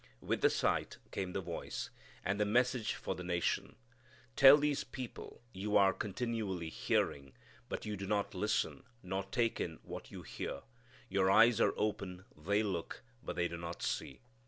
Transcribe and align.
With 0.19 0.41
the 0.41 0.49
sight 0.49 0.97
came 1.11 1.33
the 1.33 1.41
voice, 1.41 1.91
and 2.25 2.39
the 2.39 2.43
message 2.45 2.95
for 2.95 3.13
the 3.13 3.23
nation: 3.23 3.75
"Tell 4.35 4.57
these 4.57 4.83
people 4.83 5.43
you 5.53 5.77
are 5.77 5.93
continually 5.93 6.69
hearing, 6.69 7.33
but 7.69 7.85
you 7.85 7.95
do 7.95 8.07
not 8.07 8.33
listen, 8.33 8.81
nor 9.03 9.21
take 9.23 9.59
in 9.61 9.77
what 9.83 10.09
you 10.09 10.23
hear. 10.23 10.63
Your 11.07 11.29
eyes 11.29 11.61
are 11.61 11.75
open, 11.77 12.25
they 12.35 12.63
look, 12.63 13.03
but 13.21 13.35
they 13.35 13.47
do 13.47 13.57
not 13.57 13.83
see." 13.83 14.21